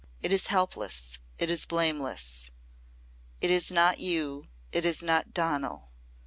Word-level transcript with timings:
It 0.23 0.33
is 0.33 0.47
helpless 0.47 1.19
it 1.37 1.51
is 1.51 1.67
blameless. 1.67 2.49
It 3.39 3.51
is 3.51 3.71
not 3.71 3.99
you 3.99 4.47
it 4.71 4.83
is 4.83 5.03
not 5.03 5.31
Donal. 5.31 5.91